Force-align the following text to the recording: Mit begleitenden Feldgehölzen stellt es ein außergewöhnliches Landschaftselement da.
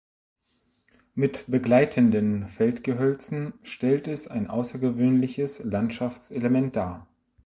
Mit 1.13 1.43
begleitenden 1.45 2.47
Feldgehölzen 2.47 3.53
stellt 3.61 4.07
es 4.07 4.27
ein 4.27 4.47
außergewöhnliches 4.47 5.63
Landschaftselement 5.63 6.75
da. 6.75 7.05